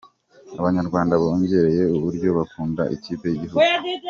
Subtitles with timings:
[0.59, 3.65] Abanyarwanda bongereye uburyo bakundaga ikipe y’igihugu.